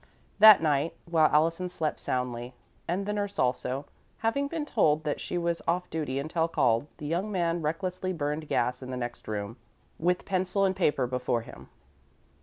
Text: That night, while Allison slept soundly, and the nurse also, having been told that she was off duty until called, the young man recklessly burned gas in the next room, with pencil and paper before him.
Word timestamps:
That 0.39 0.63
night, 0.63 0.95
while 1.05 1.29
Allison 1.31 1.69
slept 1.69 1.99
soundly, 1.99 2.55
and 2.87 3.05
the 3.05 3.13
nurse 3.13 3.37
also, 3.37 3.85
having 4.17 4.47
been 4.47 4.65
told 4.65 5.03
that 5.03 5.21
she 5.21 5.37
was 5.37 5.61
off 5.67 5.91
duty 5.91 6.17
until 6.17 6.47
called, 6.47 6.87
the 6.97 7.05
young 7.05 7.31
man 7.31 7.61
recklessly 7.61 8.11
burned 8.11 8.47
gas 8.47 8.81
in 8.81 8.89
the 8.89 8.97
next 8.97 9.27
room, 9.27 9.57
with 9.99 10.25
pencil 10.25 10.65
and 10.65 10.75
paper 10.75 11.05
before 11.05 11.41
him. 11.41 11.69